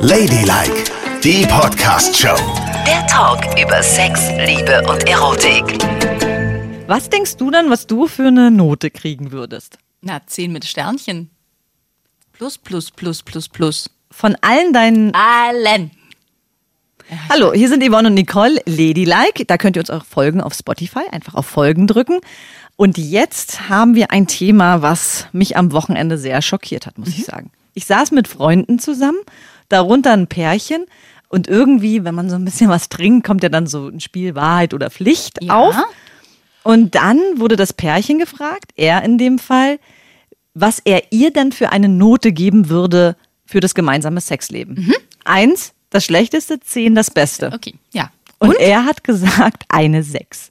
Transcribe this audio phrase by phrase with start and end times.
[0.00, 0.84] Ladylike,
[1.22, 2.36] die Podcast-Show.
[2.86, 5.64] Der Talk über Sex, Liebe und Erotik.
[6.86, 9.78] Was denkst du dann, was du für eine Note kriegen würdest?
[10.00, 11.30] Na, 10 mit Sternchen.
[12.32, 13.90] Plus, plus, plus, plus, plus.
[14.10, 15.12] Von allen deinen.
[15.14, 15.90] Allen.
[17.30, 19.44] Hallo, hier sind Yvonne und Nicole, Ladylike.
[19.46, 21.02] Da könnt ihr uns auch folgen auf Spotify.
[21.10, 22.20] Einfach auf Folgen drücken.
[22.76, 27.24] Und jetzt haben wir ein Thema, was mich am Wochenende sehr schockiert hat, muss ich
[27.24, 27.50] sagen.
[27.78, 29.18] Ich saß mit Freunden zusammen,
[29.68, 30.84] darunter ein Pärchen.
[31.28, 34.34] Und irgendwie, wenn man so ein bisschen was trinkt, kommt ja dann so ein Spiel
[34.34, 35.54] Wahrheit oder Pflicht Ja.
[35.54, 35.76] auf.
[36.64, 39.78] Und dann wurde das Pärchen gefragt, er in dem Fall,
[40.54, 44.92] was er ihr denn für eine Note geben würde für das gemeinsame Sexleben.
[45.24, 47.52] Eins, das Schlechteste, zehn, das Beste.
[47.54, 48.10] Okay, ja.
[48.40, 50.50] Und, er hat gesagt, eine Sechs.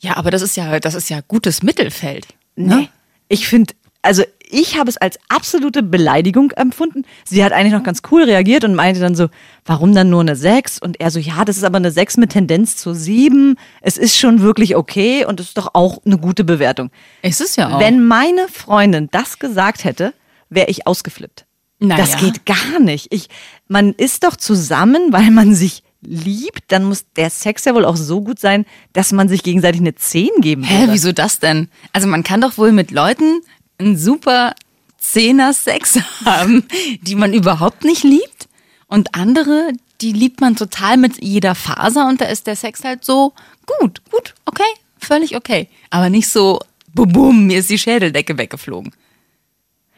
[0.00, 2.26] Ja, aber das ist ja, das ist ja gutes Mittelfeld.
[2.56, 2.88] Nee.
[3.28, 7.04] Ich finde, also ich habe es als absolute Beleidigung empfunden.
[7.24, 9.28] Sie hat eigentlich noch ganz cool reagiert und meinte dann so,
[9.64, 10.78] warum dann nur eine 6?
[10.78, 13.56] Und er so, ja, das ist aber eine 6 mit Tendenz zur 7.
[13.80, 16.90] Es ist schon wirklich okay und es ist doch auch eine gute Bewertung.
[17.22, 17.80] Es ist ja auch.
[17.80, 20.14] Wenn meine Freundin das gesagt hätte,
[20.48, 21.46] wäre ich ausgeflippt.
[21.80, 23.08] Na das geht gar nicht.
[23.10, 23.28] Ich,
[23.68, 26.64] man ist doch zusammen, weil man sich liebt.
[26.68, 29.94] Dann muss der Sex ja wohl auch so gut sein, dass man sich gegenseitig eine
[29.94, 30.92] 10 geben Hä, würde.
[30.92, 31.68] wieso das denn?
[31.92, 33.40] Also man kann doch wohl mit Leuten
[33.78, 34.54] einen super
[34.98, 36.66] Zehner Sex haben,
[37.02, 38.48] die man überhaupt nicht liebt.
[38.86, 43.04] Und andere, die liebt man total mit jeder Faser und da ist der Sex halt
[43.04, 43.32] so
[43.66, 44.62] gut, gut, okay,
[44.98, 45.68] völlig okay.
[45.90, 46.60] Aber nicht so,
[46.94, 48.92] bum, bum, mir ist die Schädeldecke weggeflogen.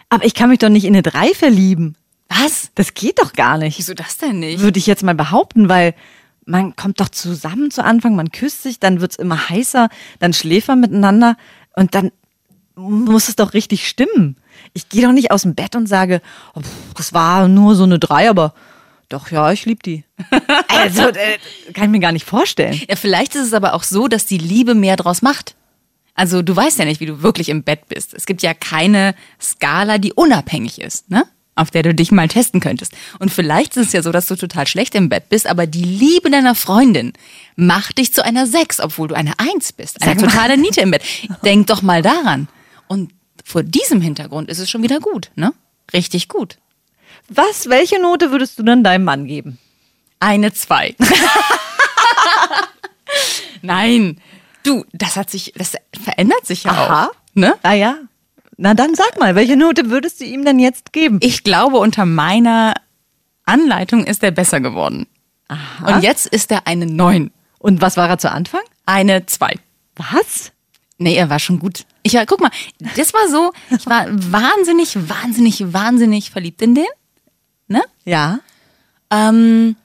[0.08, 1.96] Aber ich kann mich doch nicht in eine 3 verlieben.
[2.28, 2.70] Was?
[2.74, 3.78] Das geht doch gar nicht.
[3.78, 4.60] Wieso das denn nicht?
[4.60, 5.94] Würde ich jetzt mal behaupten, weil
[6.46, 10.68] man kommt doch zusammen zu Anfang, man küsst sich, dann wird's immer heißer, dann schläft
[10.68, 11.36] man miteinander
[11.74, 12.10] und dann
[12.74, 14.36] muss es doch richtig stimmen.
[14.72, 16.22] Ich gehe doch nicht aus dem Bett und sage,
[16.54, 16.60] oh,
[16.96, 18.54] das war nur so eine drei, aber
[19.08, 20.04] doch, ja, ich lieb die.
[20.68, 21.38] also, äh,
[21.74, 22.80] kann ich mir gar nicht vorstellen.
[22.88, 25.56] Ja, vielleicht ist es aber auch so, dass die Liebe mehr draus macht.
[26.14, 28.14] Also du weißt ja nicht, wie du wirklich im Bett bist.
[28.14, 31.24] Es gibt ja keine Skala, die unabhängig ist, ne?
[31.56, 32.92] Auf der du dich mal testen könntest.
[33.18, 35.82] Und vielleicht ist es ja so, dass du total schlecht im Bett bist, aber die
[35.84, 37.12] Liebe deiner Freundin
[37.56, 40.00] macht dich zu einer Sechs, obwohl du eine Eins bist.
[40.02, 40.30] Eine Sag mal.
[40.30, 41.02] totale Niete im Bett.
[41.44, 42.48] Denk doch mal daran.
[42.90, 43.12] Und
[43.44, 45.54] vor diesem Hintergrund ist es schon wieder gut, ne?
[45.92, 46.58] Richtig gut.
[47.28, 49.58] Was, welche Note würdest du dann deinem Mann geben?
[50.18, 50.96] Eine Zwei.
[53.62, 54.20] Nein.
[54.64, 57.06] Du, das hat sich, das verändert sich ja Aha.
[57.06, 57.14] auch.
[57.34, 57.54] Ne?
[57.62, 57.96] Ah ja.
[58.56, 61.20] Na dann sag mal, welche Note würdest du ihm denn jetzt geben?
[61.22, 62.74] Ich glaube, unter meiner
[63.44, 65.06] Anleitung ist er besser geworden.
[65.86, 67.30] Und jetzt ist er eine Neun.
[67.60, 68.62] Und was war er zu Anfang?
[68.84, 69.54] Eine Zwei.
[69.94, 70.50] Was?
[70.98, 71.86] Nee, er war schon gut.
[72.02, 72.50] Ich war, guck mal,
[72.96, 76.86] das war so, ich war wahnsinnig, wahnsinnig, wahnsinnig verliebt in den.
[77.68, 77.82] Ne?
[78.04, 78.40] Ja.
[79.10, 79.76] Ähm,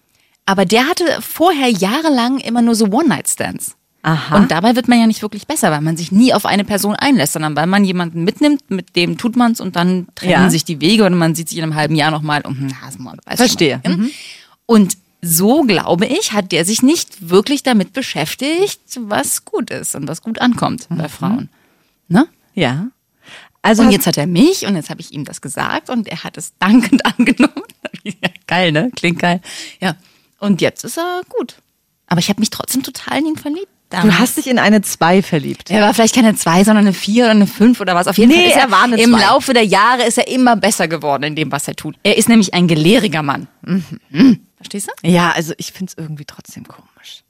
[0.45, 3.75] aber der hatte vorher jahrelang immer nur so One-Night-Stands.
[4.03, 4.37] Aha.
[4.37, 6.95] Und dabei wird man ja nicht wirklich besser, weil man sich nie auf eine Person
[6.95, 10.49] einlässt, sondern weil man jemanden mitnimmt, mit dem tut man's und dann trennen Ja.
[10.51, 13.17] sich die Wege und man sieht sich in einem halben Jahr nochmal den Hasenmord.
[13.25, 13.81] Weißt du Verstehe.
[13.83, 14.11] ne?
[14.67, 20.07] Und so, glaube ich, hat der sich nicht wirklich damit beschäftigt, was gut ist und
[20.07, 21.49] was gut ankommt bei Frauen.
[22.07, 22.27] Ne?
[22.53, 22.87] Ja.
[23.61, 26.23] Also Und jetzt hat er mich und jetzt habe ich ihm das gesagt und er
[26.23, 27.63] hat es dankend angenommen.
[28.03, 28.91] Ja, geil, ne?
[28.95, 29.41] Klingt geil.
[29.81, 29.95] Ja.
[30.39, 31.55] Und jetzt ist er gut.
[32.07, 33.67] Aber ich habe mich trotzdem total in ihn verliebt.
[33.89, 34.19] du damals.
[34.19, 35.71] hast dich in eine 2 verliebt.
[35.71, 38.07] Er war vielleicht keine zwei, sondern eine vier oder eine fünf oder was.
[38.07, 39.21] Auf jeden Nee, Fall ist er war eine Im zwei.
[39.21, 41.95] Laufe der Jahre ist er immer besser geworden in dem, was er tut.
[42.03, 43.47] Er ist nämlich ein gelehriger Mann.
[43.63, 44.45] Mhm.
[44.57, 45.09] Verstehst du?
[45.09, 47.23] Ja, also ich finde es irgendwie trotzdem komisch.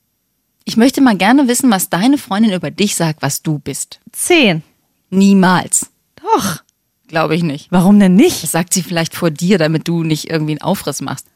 [0.66, 4.00] Ich möchte mal gerne wissen, was deine Freundin über dich sagt, was du bist.
[4.12, 4.64] 10.
[5.12, 5.92] Niemals.
[6.16, 6.64] Doch.
[7.08, 7.68] Glaube ich nicht.
[7.70, 8.42] Warum denn nicht?
[8.44, 11.28] Das sagt sie vielleicht vor dir, damit du nicht irgendwie einen Aufriss machst.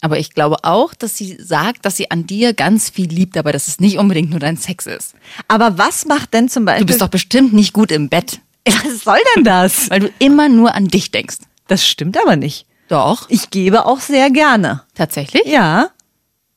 [0.00, 3.52] Aber ich glaube auch, dass sie sagt, dass sie an dir ganz viel liebt, aber
[3.52, 5.14] dass es nicht unbedingt nur dein Sex ist.
[5.48, 6.86] Aber was macht denn zum Beispiel.
[6.86, 9.90] Du bist doch bestimmt nicht gut im Bett, Was soll denn das?
[9.90, 11.38] weil du immer nur an dich denkst.
[11.66, 12.66] Das stimmt aber nicht.
[12.88, 13.28] Doch.
[13.30, 14.82] Ich gebe auch sehr gerne.
[14.94, 15.42] Tatsächlich?
[15.46, 15.90] Ja.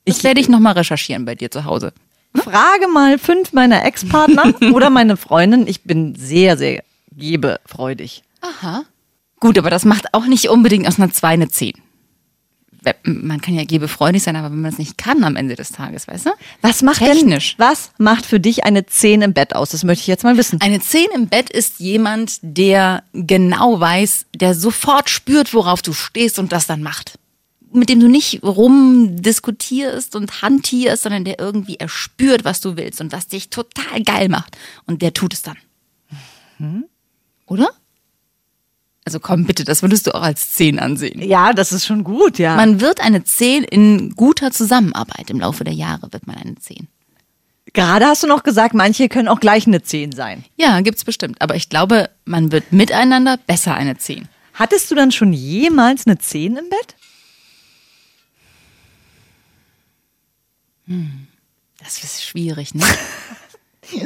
[0.06, 1.94] Das werde ich nochmal recherchieren bei dir zu Hause.
[2.36, 5.68] Frage mal fünf meiner Ex-Partner oder meine Freundin.
[5.68, 8.24] Ich bin sehr, sehr gebefreudig.
[8.42, 8.84] Aha.
[9.40, 11.74] Gut, aber das macht auch nicht unbedingt aus einer 2 eine 10.
[12.81, 15.69] We- Man kann ja gebefreudig sein, aber wenn man es nicht kann am Ende des
[15.72, 16.30] Tages, weißt du?
[16.62, 17.56] Was macht Technisch.
[17.57, 19.69] denn, was macht für dich eine 10 im Bett aus?
[19.72, 20.62] Das möchte ich jetzt mal wissen.
[20.62, 26.38] Eine 10 im Bett ist jemand, der genau weiß, der sofort spürt, worauf du stehst
[26.38, 27.18] und das dann macht.
[27.72, 33.12] Mit dem du nicht rumdiskutierst und hantierst, sondern der irgendwie erspürt, was du willst und
[33.12, 34.58] was dich total geil macht.
[34.86, 35.58] Und der tut es dann.
[37.48, 37.70] Oder?
[39.06, 41.22] Also komm bitte, das würdest du auch als 10 ansehen.
[41.22, 42.56] Ja, das ist schon gut, ja.
[42.56, 46.88] Man wird eine 10 in guter Zusammenarbeit im Laufe der Jahre wird man eine 10.
[47.74, 50.46] Gerade hast du noch gesagt, manche können auch gleich eine 10 sein.
[50.56, 51.42] Ja, gibt's bestimmt.
[51.42, 54.28] Aber ich glaube, man wird miteinander besser eine 10.
[54.54, 56.96] Hattest du dann schon jemals eine 10 im Bett?
[61.80, 62.86] Das ist schwierig, ne?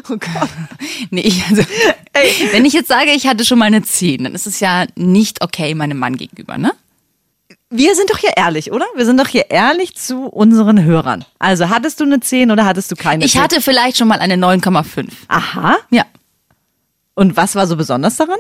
[0.10, 0.50] Oh Gott.
[1.10, 1.64] Nee, also,
[2.52, 5.42] wenn ich jetzt sage, ich hatte schon mal eine 10, dann ist es ja nicht
[5.42, 6.74] okay meinem Mann gegenüber, ne?
[7.70, 8.86] Wir sind doch hier ehrlich, oder?
[8.96, 11.24] Wir sind doch hier ehrlich zu unseren Hörern.
[11.38, 13.42] Also hattest du eine 10 oder hattest du keine Ich 10?
[13.42, 15.08] hatte vielleicht schon mal eine 9,5.
[15.30, 15.78] Aha.
[15.92, 16.06] Ja.
[17.14, 18.40] Und was war so besonders daran?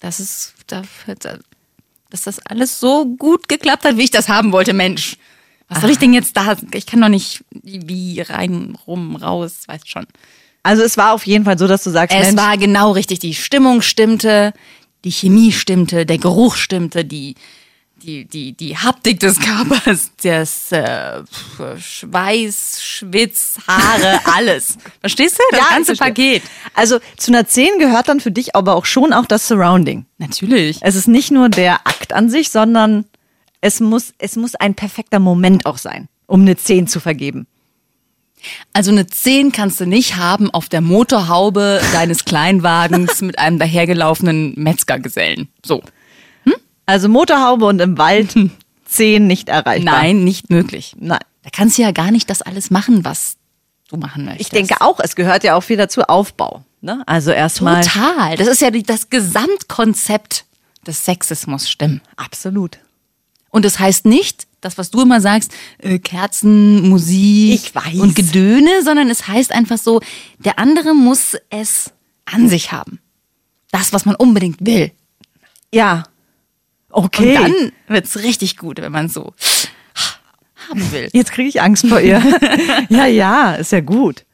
[0.00, 5.16] Das ist, dass das alles so gut geklappt hat, wie ich das haben wollte, Mensch.
[5.68, 6.56] Was soll ich denn jetzt da?
[6.72, 10.06] Ich kann doch nicht wie rein, rum, raus, weißt schon.
[10.62, 13.18] Also es war auf jeden Fall so, dass du sagst, Es Mensch, war genau richtig.
[13.18, 14.52] Die Stimmung stimmte,
[15.04, 17.34] die Chemie stimmte, der Geruch stimmte, die,
[17.96, 21.22] die, die, die Haptik des Körpers, das äh,
[21.78, 24.76] Schweiß, Schwitz, Haare, alles.
[25.00, 25.42] Verstehst du?
[25.50, 25.94] Das Ja, ganze.
[25.96, 26.42] Paket.
[26.74, 30.06] Also zu einer 10 gehört dann für dich aber auch schon auch das Surrounding.
[30.18, 30.78] Natürlich.
[30.80, 33.04] Es ist nicht nur der Akt an sich, sondern
[33.64, 37.46] es muss, es muss ein perfekter Moment auch sein, um eine 10 zu vergeben.
[38.74, 44.52] Also eine 10 kannst du nicht haben auf der Motorhaube deines Kleinwagens mit einem dahergelaufenen
[44.56, 45.48] Metzgergesellen.
[45.64, 45.82] So.
[46.84, 48.36] Also Motorhaube und im Wald
[48.84, 49.94] 10 nicht erreichbar.
[49.94, 50.94] Nein, nicht möglich.
[50.98, 51.20] Nein.
[51.42, 53.36] Da kannst du ja gar nicht das alles machen, was
[53.88, 54.42] du machen möchtest.
[54.42, 56.64] Ich denke auch, es gehört ja auch viel dazu, Aufbau.
[56.82, 57.02] Ne?
[57.06, 57.82] Also erstmal.
[57.82, 58.36] Total.
[58.36, 60.44] Das ist ja das Gesamtkonzept
[60.86, 62.02] des Sexismus stimmen.
[62.16, 62.78] Absolut.
[63.54, 67.70] Und das heißt nicht, das, was du immer sagst, äh, Kerzen, Musik
[68.00, 70.00] und Gedöne, sondern es heißt einfach so,
[70.38, 71.92] der andere muss es
[72.24, 72.98] an sich haben.
[73.70, 74.90] Das, was man unbedingt will.
[75.72, 76.02] Ja.
[76.90, 77.36] Okay.
[77.36, 79.34] Und dann wird's richtig gut, wenn man so
[80.68, 81.08] haben will.
[81.12, 82.20] Jetzt kriege ich Angst vor ihr.
[82.88, 84.24] ja, ja, ist ja gut.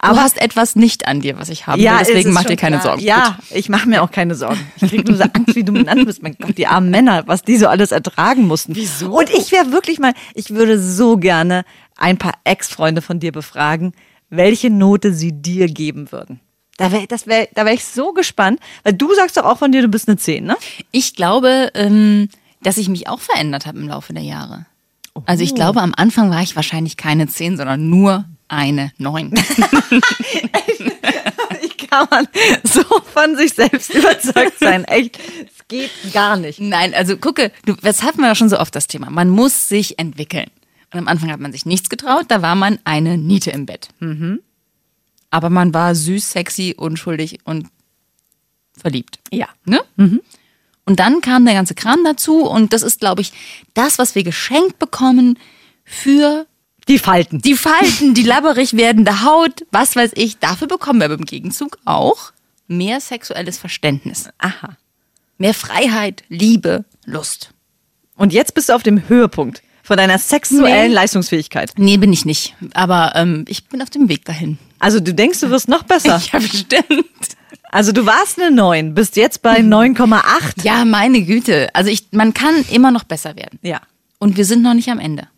[0.00, 2.92] Du hast etwas nicht an dir, was ich will, es deswegen mach dir keine klar.
[2.94, 3.02] Sorgen.
[3.06, 4.60] Ja, ich mache mir auch keine Sorgen.
[4.80, 6.22] Ich kriege nur so Angst, wie du bist.
[6.22, 8.74] Mein Gott, die armen Männer, was die so alles ertragen mussten.
[8.76, 9.18] Wieso?
[9.18, 11.64] Und ich wäre wirklich mal, ich würde so gerne
[11.96, 13.92] ein paar Ex-Freunde von dir befragen,
[14.30, 16.40] welche Note sie dir geben würden.
[16.76, 19.72] Da wäre das wär, da wär ich so gespannt, weil du sagst doch auch von
[19.72, 20.56] dir, du bist eine 10, ne?
[20.92, 22.28] Ich glaube, ähm,
[22.62, 24.66] dass ich mich auch verändert habe im Laufe der Jahre.
[25.26, 25.44] Also Oh.
[25.44, 29.30] ich glaube, am Anfang war ich wahrscheinlich keine 10, sondern nur eine 9.
[31.60, 32.28] Wie kann man
[32.64, 34.84] so von sich selbst überzeugt sein?
[34.84, 36.60] Echt, es geht gar nicht.
[36.60, 39.10] Nein, also gucke, du, das hatten wir ja schon so oft das Thema.
[39.10, 40.50] Man muss sich entwickeln.
[40.92, 43.88] Und am Anfang hat man sich nichts getraut, da war man eine Niete im Bett.
[44.00, 44.40] Mhm.
[45.30, 47.68] Aber man war süß, sexy, unschuldig und
[48.74, 49.18] verliebt.
[49.30, 49.48] Ja.
[49.66, 49.82] Ne?
[50.86, 53.32] Und dann kam der ganze Kram dazu und das ist, glaube ich,
[53.74, 55.38] das, was wir geschenkt bekommen
[55.84, 56.46] für
[56.88, 57.40] Die Falten.
[57.40, 60.38] die Falten, die labberig werdende Haut, was weiß ich.
[60.38, 62.32] Dafür bekommen wir aber im Gegenzug auch
[62.66, 64.28] mehr sexuelles Verständnis.
[64.38, 64.76] Aha.
[65.38, 67.50] Mehr Freiheit, Liebe, Lust.
[68.16, 70.94] Und jetzt bist du auf dem Höhepunkt von deiner sexuellen Nee.
[70.94, 71.72] Leistungsfähigkeit.
[71.76, 72.54] Nee, bin ich nicht.
[72.74, 74.58] Aber ähm, ich bin auf dem Weg dahin.
[74.78, 76.20] Also du denkst, du wirst noch besser.
[76.32, 77.04] Ja, bestimmt.
[77.70, 80.64] Also du warst eine 9, bist jetzt bei 9,8.
[80.64, 81.68] Ja, meine Güte.
[81.74, 83.58] Also ich, man kann immer noch besser werden.
[83.62, 83.80] Ja.
[84.18, 85.28] Und wir sind noch nicht am Ende.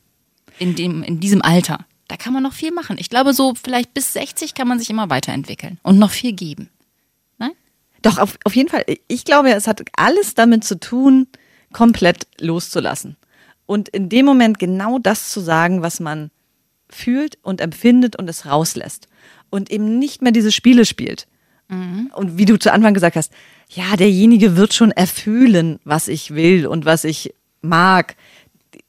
[0.60, 1.86] In, dem, in diesem Alter.
[2.06, 2.96] Da kann man noch viel machen.
[2.98, 6.68] Ich glaube, so vielleicht bis 60 kann man sich immer weiterentwickeln und noch viel geben.
[7.38, 7.52] Nein?
[8.02, 8.84] Doch, auf, auf jeden Fall.
[9.08, 11.26] Ich glaube, es hat alles damit zu tun,
[11.72, 13.16] komplett loszulassen.
[13.66, 16.30] Und in dem Moment genau das zu sagen, was man
[16.88, 19.08] fühlt und empfindet und es rauslässt.
[19.48, 21.26] Und eben nicht mehr diese Spiele spielt.
[22.14, 23.32] Und wie du zu Anfang gesagt hast,
[23.68, 28.16] ja, derjenige wird schon erfühlen, was ich will und was ich mag.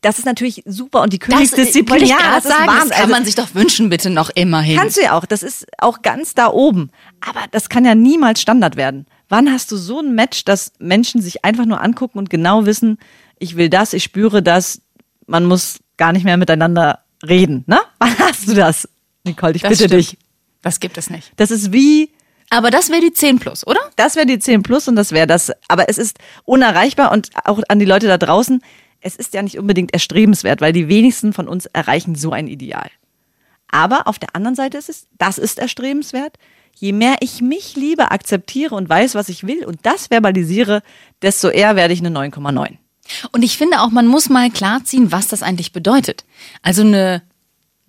[0.02, 2.04] Das ist natürlich super und die Königsdisziplin.
[2.04, 4.78] ich ja, das sagen, das kann Also- man sich doch wünschen, bitte noch immerhin.
[4.78, 5.26] Kannst du ja auch.
[5.26, 6.92] Das ist auch ganz da oben.
[7.22, 9.06] Aber das kann ja niemals Standard werden.
[9.30, 12.98] Wann hast du so ein Match, dass Menschen sich einfach nur angucken und genau wissen,
[13.40, 14.82] ich will das, ich spüre das,
[15.26, 17.80] man muss gar nicht mehr miteinander reden, ne?
[18.00, 18.88] Wann hast du das?
[19.24, 19.94] Nicole, ich Das bitte stimmt.
[20.00, 20.18] dich.
[20.62, 21.32] Das gibt es nicht.
[21.38, 22.12] Das ist wie,
[22.50, 23.80] Aber das wäre die 10 plus, oder?
[23.96, 25.52] das wäre die 10 plus und das wäre das.
[25.70, 28.62] Aber es ist unerreichbar und auch an die Leute da draußen,
[29.01, 32.89] es ist ja nicht unbedingt erstrebenswert, weil die wenigsten von uns erreichen so ein Ideal.
[33.72, 36.38] Aber auf der anderen Seite ist es, das ist erstrebenswert.
[36.75, 40.84] Je mehr ich mich liebe, akzeptiere und weiß, was ich will und das verbalisiere,
[41.22, 42.77] desto eher werde ich eine 9,9.
[43.31, 46.24] Und ich finde auch, man muss mal klarziehen, was das eigentlich bedeutet.
[46.62, 47.24] Also eine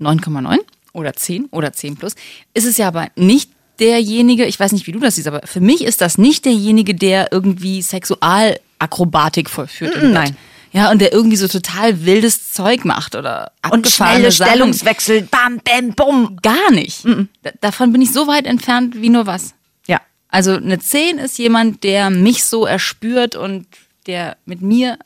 [0.00, 0.59] 9,9
[0.92, 2.14] oder 10 oder 10 plus
[2.54, 5.61] ist es ja aber nicht derjenige, ich weiß nicht, wie du das siehst, aber für
[5.61, 10.00] mich ist das nicht derjenige, der irgendwie Sexualakrobatik vollführt.
[10.02, 10.37] Mm, nein.
[10.73, 14.50] Ja, und der irgendwie so total wildes Zeug macht oder Und abgefahrene schnelle Sachen.
[14.52, 16.38] Stellungswechsel, bam, bam, bumm.
[16.43, 17.05] Gar nicht.
[17.43, 19.55] Da- Davon bin ich so weit entfernt wie nur was.
[19.87, 20.00] Ja.
[20.29, 23.67] Also eine 10 ist jemand, der mich so erspürt und
[24.07, 24.99] der mit mir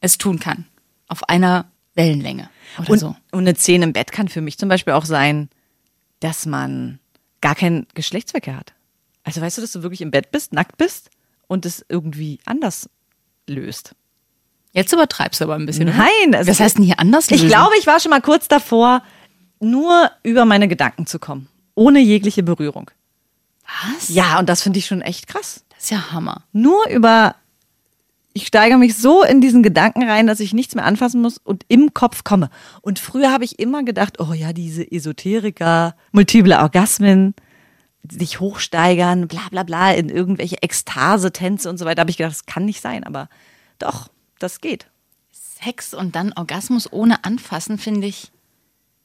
[0.00, 0.64] es tun kann.
[1.08, 3.08] Auf einer Wellenlänge oder Und, so.
[3.32, 5.50] und eine 10 im Bett kann für mich zum Beispiel auch sein,
[6.20, 6.98] dass man
[7.40, 8.72] gar keinen Geschlechtsverkehr hat.
[9.24, 11.10] Also weißt du, dass du wirklich im Bett bist, nackt bist
[11.46, 12.88] und es irgendwie anders
[13.46, 13.94] löst.
[14.78, 15.88] Jetzt übertreibst du aber ein bisschen.
[15.88, 15.98] oder?
[15.98, 17.26] Nein, also- Was heißt denn hier anders?
[17.26, 17.48] Ich lösen?
[17.48, 19.02] glaube, ich war schon mal kurz davor,
[19.60, 22.90] nur über meine Gedanken zu kommen, ohne jegliche Berührung.
[23.96, 24.08] Was?
[24.08, 25.64] Ja, und das finde ich schon echt krass.
[25.70, 26.44] Das ist ja Hammer.
[26.52, 27.34] Nur über,
[28.32, 31.64] ich steigere mich so in diesen Gedanken rein, dass ich nichts mehr anfassen muss und
[31.68, 32.50] im Kopf komme.
[32.82, 37.34] Und früher habe ich immer gedacht, oh ja, diese Esoteriker, multiple Orgasmen,
[38.10, 42.32] sich hochsteigern, bla bla bla, in irgendwelche Ekstase-Tänze und so weiter, Da habe ich gedacht,
[42.32, 43.28] das kann nicht sein, aber
[43.78, 44.08] doch,
[44.38, 44.86] das geht.
[45.30, 48.30] Sex und dann Orgasmus ohne Anfassen finde ich,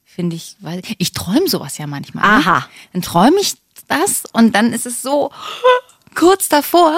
[0.05, 2.23] finde ich, weil ich träume sowas ja manchmal.
[2.23, 2.45] ne?
[2.45, 2.67] Aha.
[2.93, 3.55] Dann träume ich
[3.87, 5.31] das und dann ist es so
[6.15, 6.97] kurz davor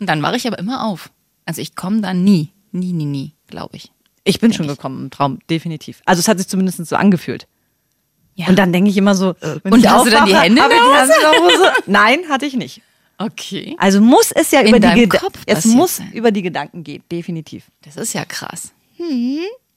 [0.00, 1.10] und dann wache ich aber immer auf.
[1.44, 3.92] Also ich komme dann nie, nie, nie, nie, glaube ich.
[4.24, 6.02] Ich bin schon gekommen im Traum, definitiv.
[6.04, 7.46] Also es hat sich zumindest so angefühlt.
[8.34, 8.48] Ja.
[8.48, 11.06] Und dann denke ich immer so, wenn Und hast du dann die Hände in der
[11.06, 11.72] der Hose?
[11.86, 12.82] Nein, hatte ich nicht.
[13.18, 13.76] Okay.
[13.78, 16.10] Also muss es ja In über die Geda- Kopf es muss sein.
[16.12, 17.64] über die Gedanken gehen, definitiv.
[17.82, 18.72] Das ist ja krass.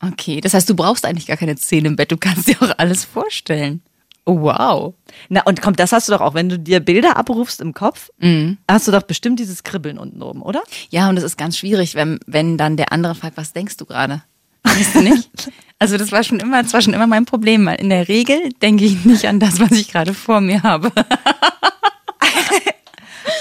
[0.02, 2.74] Okay, das heißt, du brauchst eigentlich gar keine Szene im Bett, du kannst dir auch
[2.78, 3.82] alles vorstellen.
[4.26, 4.94] Oh, wow.
[5.30, 8.10] Na und komm, das hast du doch auch, wenn du dir Bilder abrufst im Kopf,
[8.20, 8.58] Mhm.
[8.70, 10.62] hast du doch bestimmt dieses Kribbeln unten oben, oder?
[10.90, 13.86] Ja, und es ist ganz schwierig, wenn, wenn dann der andere fragt, was denkst du
[13.86, 14.22] gerade?
[14.64, 15.30] Weißt du nicht?
[15.82, 18.50] Also das war schon immer, das war schon immer mein Problem, weil in der Regel
[18.62, 20.92] denke ich nicht an das, was ich gerade vor mir habe.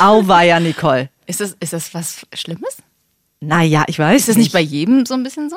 [0.01, 1.11] Auweia, Nicole.
[1.27, 2.79] Ist das, ist das was Schlimmes?
[3.41, 5.57] Naja, ich weiß Ist das nicht bei jedem so ein bisschen so?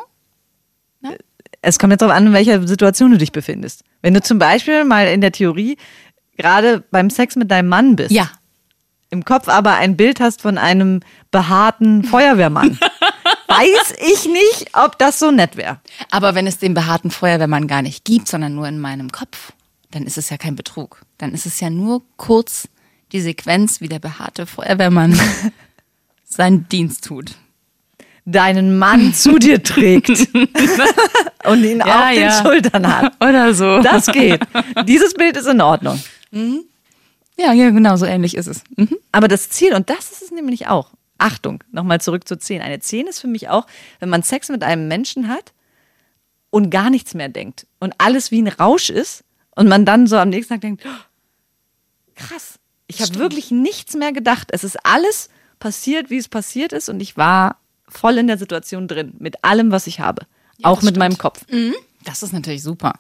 [1.64, 3.84] Es kommt jetzt darauf an, in welcher Situation du dich befindest.
[4.02, 5.78] Wenn du zum Beispiel mal in der Theorie
[6.38, 8.32] gerade beim Sex mit deinem Mann bist, Ja.
[9.10, 12.80] im Kopf aber ein Bild hast von einem behaarten Feuerwehrmann,
[13.48, 15.80] weiß ich nicht, ob das so nett wäre.
[16.10, 19.54] Aber wenn es den behaarten Feuerwehrmann gar nicht gibt, sondern nur in meinem Kopf,
[19.92, 21.02] dann ist es ja kein Betrug.
[21.18, 22.68] Dann ist es ja nur kurz
[23.12, 25.20] die Sequenz, wie der behaarte Feuerwehrmann
[26.24, 27.36] seinen Dienst tut.
[28.26, 30.10] Deinen Mann zu dir trägt
[31.46, 32.42] und ihn Ja, auf den ja.
[32.42, 33.14] Schultern hat.
[33.24, 33.82] Oder so.
[33.82, 34.42] Das geht.
[34.88, 36.02] Dieses Bild ist in Ordnung.
[36.32, 38.64] Ja, ja, genau, so ähnlich ist es.
[38.78, 38.96] Mhm.
[39.12, 42.62] Aber das Ziel, und das ist es nämlich auch, Achtung, nochmal zurück zur 10.
[42.62, 43.66] Eine 10 ist für mich auch,
[44.00, 45.54] wenn man Sex mit einem Menschen hat
[46.52, 49.24] und gar nichts mehr denkt und alles wie ein Rausch ist
[49.56, 52.60] und man dann so am nächsten Tag denkt, "Oh, krass,
[52.96, 54.50] ich habe wirklich nichts mehr gedacht.
[54.52, 55.30] Es ist alles
[55.60, 57.58] passiert, wie es passiert ist und ich war
[57.88, 60.26] voll in der Situation drin, mit allem, was ich habe.
[60.64, 60.98] auch das mit stimmt.
[61.00, 61.46] meinem Kopf.
[62.06, 62.94] Das ist natürlich super.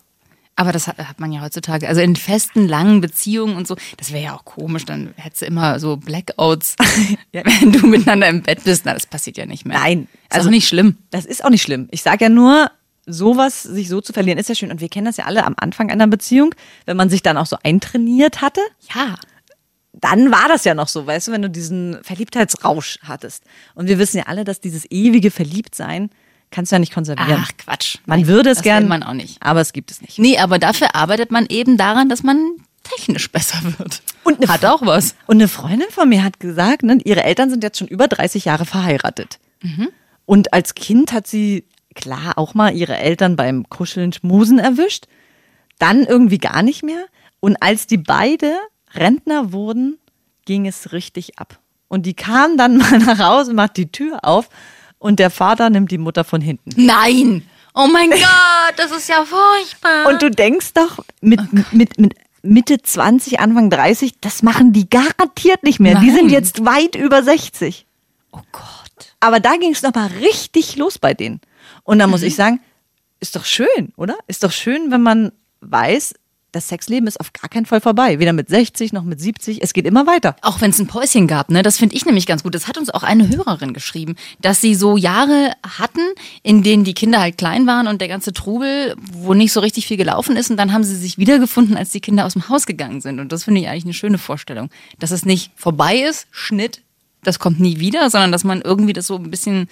[0.57, 4.11] Aber das hat, hat man ja heutzutage, also in festen, langen Beziehungen und so, das
[4.11, 6.75] wäre ja auch komisch, dann hättest du immer so Blackouts,
[7.31, 8.85] wenn du miteinander im Bett bist.
[8.85, 9.79] Na, das passiert ja nicht mehr.
[9.79, 10.97] Nein, Ist also- auch nicht schlimm.
[11.09, 11.87] Das ist auch nicht schlimm.
[11.91, 12.69] Ich sage ja nur,
[13.07, 14.71] sowas, sich so zu verlieren, ist ja schön.
[14.71, 16.53] Und wir kennen das ja alle am Anfang einer Beziehung,
[16.85, 18.61] wenn man sich dann auch so eintrainiert hatte.
[18.93, 19.15] Ja.
[19.93, 23.43] Dann war das ja noch so, weißt du, wenn du diesen Verliebtheitsrausch hattest.
[23.75, 26.09] Und wir wissen ja alle, dass dieses ewige Verliebtsein
[26.49, 27.43] kannst du ja nicht konservieren.
[27.45, 27.97] Ach, Quatsch.
[28.05, 29.37] man Nee, würde es das gern, will man auch nicht.
[29.41, 30.17] aber es gibt es nicht.
[30.19, 34.01] Nee, aber dafür arbeitet man eben daran, dass man technisch besser wird.
[34.23, 35.15] Und eine hat auch was.
[35.27, 38.45] Und eine Freundin von mir hat gesagt, ne, ihre Eltern sind jetzt schon über 30
[38.45, 39.39] Jahre verheiratet.
[40.25, 45.05] Und als Kind hat sie, klar, auch mal ihre Eltern beim Kuscheln, Schmusen erwischt.
[45.79, 47.05] Dann irgendwie gar nicht mehr.
[47.39, 48.57] Und als die beide
[48.95, 49.97] Rentner wurden,
[50.45, 51.59] ging es richtig ab.
[51.87, 54.49] Und die kam dann mal nach Hause, macht die Tür auf
[54.99, 56.71] und der Vater nimmt die Mutter von hinten.
[56.75, 57.47] Nein!
[57.73, 60.07] Oh mein Gott, das ist ja furchtbar.
[60.07, 61.39] Und du denkst doch, mit,
[61.73, 65.99] mit, mit Mitte 20, Anfang 30, das machen die garantiert nicht mehr.
[65.99, 66.15] Die Nein.
[66.15, 67.85] sind jetzt weit über 60.
[68.31, 69.15] oh Gott.
[69.19, 71.41] Aber da ging es nochmal richtig los bei denen.
[71.83, 72.59] Und da muss ich sagen,
[73.19, 74.17] ist doch schön, oder?
[74.27, 75.31] Ist doch schön, wenn man
[75.61, 76.15] weiß,
[76.51, 78.19] das Sexleben ist auf gar keinen Fall vorbei.
[78.19, 79.61] Weder mit 60 noch mit 70.
[79.61, 80.35] Es geht immer weiter.
[80.41, 81.63] Auch wenn es ein Päuschen gab, ne?
[81.63, 82.53] Das finde ich nämlich ganz gut.
[82.55, 86.01] Das hat uns auch eine Hörerin geschrieben, dass sie so Jahre hatten,
[86.43, 89.87] in denen die Kinder halt klein waren und der ganze Trubel, wo nicht so richtig
[89.87, 90.51] viel gelaufen ist.
[90.51, 93.19] Und dann haben sie sich wiedergefunden, als die Kinder aus dem Haus gegangen sind.
[93.19, 94.69] Und das finde ich eigentlich eine schöne Vorstellung.
[94.99, 96.81] Dass es nicht vorbei ist, Schnitt,
[97.23, 99.67] das kommt nie wieder, sondern dass man irgendwie das so ein bisschen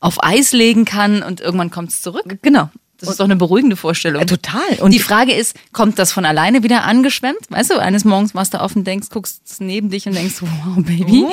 [0.00, 2.38] auf Eis legen kann und irgendwann kommt es zurück.
[2.42, 2.70] Genau.
[3.06, 4.20] Das ist doch eine beruhigende Vorstellung.
[4.20, 4.60] Ja, total.
[4.80, 7.38] Und- die Frage ist, kommt das von alleine wieder angeschwemmt?
[7.50, 10.76] Weißt du, eines Morgens machst du auf und denkst, guckst neben dich und denkst, wow,
[10.84, 11.24] Baby.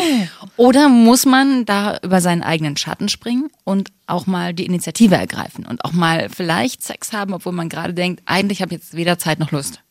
[0.57, 5.65] Oder muss man da über seinen eigenen Schatten springen und auch mal die Initiative ergreifen
[5.65, 9.17] und auch mal vielleicht Sex haben, obwohl man gerade denkt, eigentlich habe ich jetzt weder
[9.17, 9.81] Zeit noch Lust.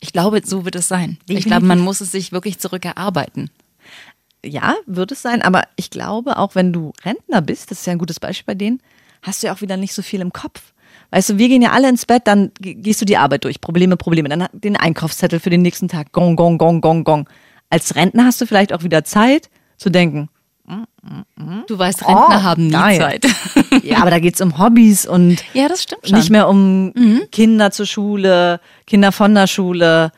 [0.00, 1.12] Ich glaube, so wird es sein.
[1.12, 1.46] Ich Definitiv.
[1.46, 3.50] glaube, man muss es sich wirklich zurückerarbeiten.
[4.44, 7.92] Ja, wird es sein, aber ich glaube, auch wenn du Rentner bist, das ist ja
[7.92, 8.80] ein gutes Beispiel bei denen,
[9.26, 10.60] hast du ja auch wieder nicht so viel im Kopf.
[11.10, 13.60] Weißt du, wir gehen ja alle ins Bett, dann ge- gehst du die Arbeit durch,
[13.60, 17.28] Probleme, Probleme, dann den Einkaufszettel für den nächsten Tag, gong, gong, gong, gong, gong.
[17.70, 20.28] Als Rentner hast du vielleicht auch wieder Zeit zu denken,
[21.68, 22.98] Du weißt, Rentner Oh, haben nie geil.
[22.98, 23.26] Zeit.
[23.84, 26.18] ja, aber da geht's um Hobbys und ja, das stimmt schon.
[26.18, 26.92] nicht mehr um
[27.30, 30.10] Kinder zur Schule, Kinder von der Schule,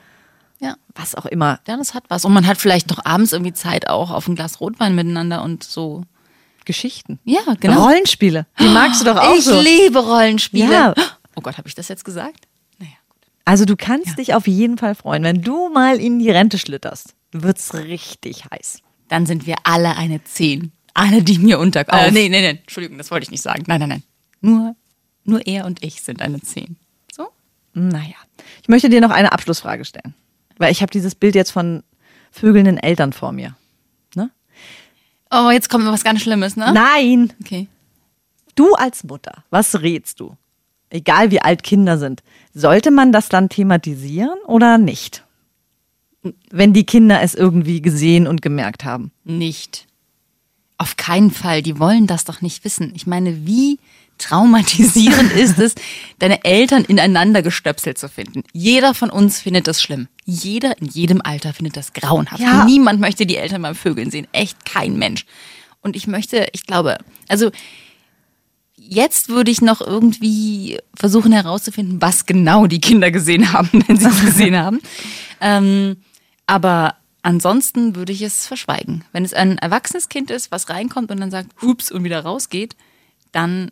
[0.58, 0.74] Ja.
[0.94, 1.60] was auch immer.
[1.68, 2.24] Ja, das hat was.
[2.24, 5.64] Und man hat vielleicht noch abends irgendwie Zeit auch auf ein Glas Rotwein miteinander und
[5.64, 6.04] so.
[6.68, 7.18] Geschichten.
[7.24, 7.82] Ja, genau.
[7.84, 8.46] Rollenspiele.
[8.60, 9.58] Die magst du doch auch ich so.
[9.58, 10.70] liebe Rollenspiele.
[10.70, 10.94] Ja.
[11.34, 12.46] Oh Gott, habe ich das jetzt gesagt?
[12.78, 13.22] Naja, gut.
[13.46, 17.14] Also du kannst dich auf jeden Fall freuen, wenn du mal in die Rente schlitterst.
[17.32, 18.82] Wird's richtig heiß.
[19.08, 20.72] Dann sind wir alle eine Zehn.
[20.92, 21.86] Alle, die mir unter...
[21.88, 22.08] Auf.
[22.08, 23.64] Äh, nee, nee, nee, Entschuldigung, das wollte ich nicht sagen.
[23.66, 24.02] Nein, nein, nein.
[24.42, 24.76] Nur,
[25.24, 26.76] nur er und ich sind eine Zehn.
[27.10, 27.28] So?
[27.72, 28.16] Naja,
[28.60, 30.14] ich möchte dir noch eine Abschlussfrage stellen.
[30.58, 31.82] Weil ich habe dieses Bild jetzt von
[32.30, 33.56] vögelnden Eltern vor mir.
[35.30, 36.72] Oh, jetzt kommt was ganz Schlimmes, ne?
[36.72, 37.68] Nein, Okay.
[38.54, 40.36] du als Mutter, was rätst du?
[40.90, 42.22] Egal wie alt Kinder sind,
[42.54, 45.24] sollte man das dann thematisieren oder nicht?
[46.50, 49.12] Wenn die Kinder es irgendwie gesehen und gemerkt haben.
[49.24, 49.86] Nicht.
[50.78, 51.62] Auf keinen Fall.
[51.62, 52.92] Die wollen das doch nicht wissen.
[52.94, 53.78] Ich meine, wie
[54.18, 55.74] traumatisierend ist es,
[56.18, 58.42] deine Eltern ineinander gestöpselt zu finden.
[58.52, 60.08] Jeder von uns findet das schlimm.
[60.24, 62.42] Jeder in jedem Alter findet das grauenhaft.
[62.42, 62.64] Ja.
[62.64, 64.26] Niemand möchte die Eltern beim Vögeln sehen.
[64.32, 65.24] Echt kein Mensch.
[65.80, 66.98] Und ich möchte, ich glaube,
[67.28, 67.50] also
[68.76, 74.08] jetzt würde ich noch irgendwie versuchen herauszufinden, was genau die Kinder gesehen haben, wenn sie
[74.08, 74.80] es gesehen haben.
[75.40, 75.98] Ähm,
[76.46, 79.04] aber ansonsten würde ich es verschweigen.
[79.12, 82.76] Wenn es ein erwachsenes Kind ist, was reinkommt und dann sagt, hups, und wieder rausgeht,
[83.32, 83.70] dann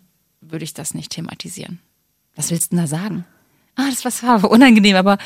[0.50, 1.78] würde ich das nicht thematisieren.
[2.34, 3.24] Was willst du denn da sagen?
[3.76, 5.18] Ah, das war unangenehm, aber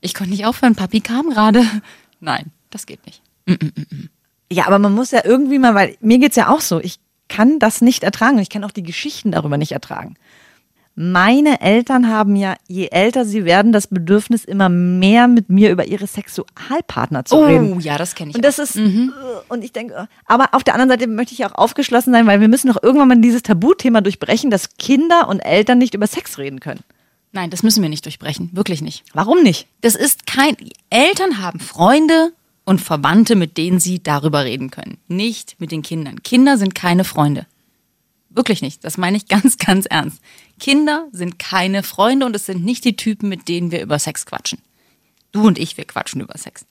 [0.00, 0.74] ich konnte nicht aufhören.
[0.74, 1.64] Papi kam gerade.
[2.20, 3.22] Nein, das geht nicht.
[4.52, 7.60] Ja, aber man muss ja irgendwie mal, weil mir geht's ja auch so, ich kann
[7.60, 10.16] das nicht ertragen ich kann auch die Geschichten darüber nicht ertragen.
[11.02, 15.86] Meine Eltern haben ja, je älter sie werden, das Bedürfnis, immer mehr mit mir über
[15.86, 17.72] ihre Sexualpartner zu reden.
[17.72, 18.36] Oh, ja, das kenne ich.
[18.36, 19.08] Und das ist, äh,
[19.48, 22.48] und ich denke, aber auf der anderen Seite möchte ich auch aufgeschlossen sein, weil wir
[22.48, 26.60] müssen doch irgendwann mal dieses Tabuthema durchbrechen, dass Kinder und Eltern nicht über Sex reden
[26.60, 26.80] können.
[27.32, 28.50] Nein, das müssen wir nicht durchbrechen.
[28.52, 29.02] Wirklich nicht.
[29.14, 29.68] Warum nicht?
[29.80, 30.54] Das ist kein.
[30.90, 32.34] Eltern haben Freunde
[32.66, 34.98] und Verwandte, mit denen sie darüber reden können.
[35.08, 36.22] Nicht mit den Kindern.
[36.22, 37.46] Kinder sind keine Freunde.
[38.30, 38.84] Wirklich nicht.
[38.84, 40.22] Das meine ich ganz, ganz ernst.
[40.58, 44.26] Kinder sind keine Freunde und es sind nicht die Typen, mit denen wir über Sex
[44.26, 44.60] quatschen.
[45.32, 46.64] Du und ich, wir quatschen über Sex.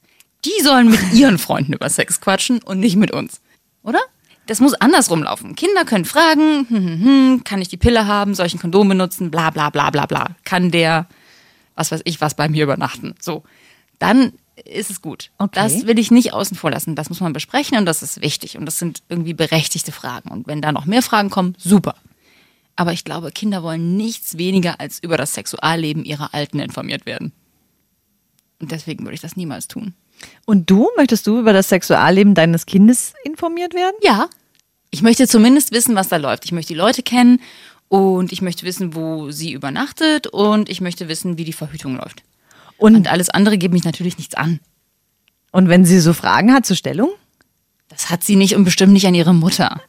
[0.45, 3.41] Die sollen mit ihren Freunden über Sex quatschen und nicht mit uns.
[3.84, 4.00] Oder?
[4.48, 5.56] Das muss andersrum laufen.
[5.56, 8.89] Kinder können fragen, hm, hm, hm, kann ich die Pille haben, soll ich ein Kondom
[8.89, 10.36] benutzen, bla bla bla bla bla.
[10.43, 11.08] Kann der,
[11.76, 13.13] was weiß ich, was bei mir übernachten.
[13.19, 13.43] So.
[14.00, 14.34] Dann
[14.65, 15.32] ist es gut.
[15.38, 15.52] Okay.
[15.54, 16.95] Das will ich nicht außen vor lassen.
[16.95, 18.58] Das muss man besprechen und das ist wichtig.
[18.58, 20.30] Und das sind irgendwie berechtigte Fragen.
[20.30, 21.95] Und wenn da noch mehr Fragen kommen, super.
[22.76, 27.34] Aber ich glaube, Kinder wollen nichts weniger als über das Sexualleben ihrer Alten informiert werden.
[28.62, 29.93] Und deswegen würde ich das niemals tun.
[30.45, 33.95] Und du, möchtest du über das Sexualleben deines Kindes informiert werden?
[34.02, 34.30] Ja.
[34.91, 36.45] Ich möchte zumindest wissen, was da läuft.
[36.45, 37.41] Ich möchte die Leute kennen
[37.89, 42.24] und ich möchte wissen, wo sie übernachtet und ich möchte wissen, wie die Verhütung läuft.
[42.80, 44.60] Und, Und alles andere geht mich natürlich nichts an.
[45.52, 47.10] und wenn sie so Fragen hat zur Stellung?
[47.89, 49.82] Das hat sie nicht und bestimmt nicht an ihre Mutter.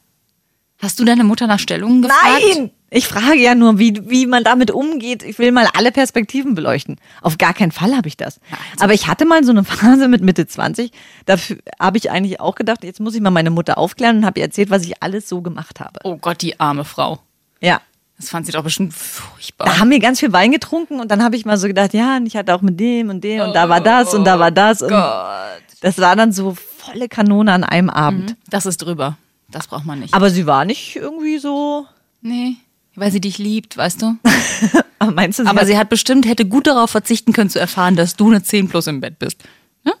[0.79, 2.71] Hast du deine Mutter nach Stellungen gefragt?
[2.93, 5.23] Ich frage ja nur, wie, wie man damit umgeht.
[5.23, 6.97] Ich will mal alle Perspektiven beleuchten.
[7.21, 8.41] Auf gar keinen Fall habe ich das.
[8.73, 10.91] also- Aber ich hatte mal so eine Phase mit Mitte 20.
[11.25, 11.37] Da
[11.79, 14.45] habe ich eigentlich auch gedacht, jetzt muss ich mal meine Mutter aufklären und habe ihr
[14.45, 15.99] erzählt, was ich alles so gemacht habe.
[16.03, 17.19] Oh Gott, die arme Frau.
[17.61, 17.79] Ja.
[18.21, 19.65] Das fand sie doch bestimmt furchtbar.
[19.65, 22.17] Da haben wir ganz viel Wein getrunken und dann habe ich mal so gedacht, ja,
[22.17, 24.51] und ich hatte auch mit dem und dem und da war das und da war
[24.51, 24.83] das.
[24.83, 28.35] Und das war dann so volle Kanone an einem Abend.
[28.47, 29.17] Das ist drüber.
[29.49, 30.13] Das braucht man nicht.
[30.13, 31.87] Aber sie war nicht irgendwie so.
[32.21, 32.57] nee,
[32.95, 34.17] weil sie dich liebt, weißt du?
[34.99, 37.59] Aber meinst du, sie Aber hat, sie hat bestimmt, hätte gut darauf verzichten können zu
[37.59, 39.41] erfahren, dass du eine 10 plus im Bett bist.
[39.83, 39.93] Ja?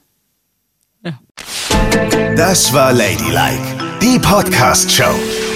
[1.03, 1.19] Ja.
[2.35, 5.40] Das war Ladylike, die Podcast-Show.